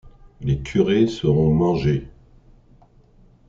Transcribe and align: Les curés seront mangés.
Les 0.41 0.59
curés 0.63 1.05
seront 1.05 1.53
mangés. 1.53 2.09